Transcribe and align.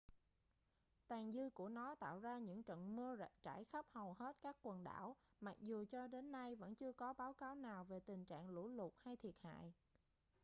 tàn 1.07 1.31
dư 1.33 1.49
của 1.49 1.69
nó 1.69 1.95
tạo 1.95 2.19
ra 2.19 2.37
những 2.37 2.63
trận 2.63 2.95
mưa 2.95 3.17
trải 3.43 3.63
khắp 3.65 3.85
hầu 3.89 4.13
hết 4.19 4.35
các 4.41 4.57
quần 4.61 4.83
đảo 4.83 5.15
mặc 5.41 5.55
dù 5.59 5.85
cho 5.91 6.07
đến 6.07 6.31
nay 6.31 6.55
vẫn 6.55 6.75
chưa 6.75 6.93
có 6.93 7.13
báo 7.13 7.33
cáo 7.33 7.55
nào 7.55 7.83
về 7.83 7.99
tình 7.99 8.25
trạng 8.25 8.49
lũ 8.49 8.67
lụt 8.67 8.93
hay 9.03 9.17
thiệt 9.17 9.35
hại 9.41 9.73